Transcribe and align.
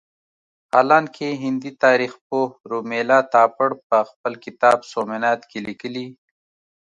حالانکه 0.73 1.25
هندي 1.43 1.71
تاریخ 1.83 2.13
پوه 2.27 2.47
رومیلا 2.71 3.19
تاپړ 3.33 3.69
په 3.87 3.97
خپل 4.09 4.33
کتاب 4.45 4.77
سومنات 4.91 5.41
کې 5.49 5.59
لیکلي. 5.67 6.07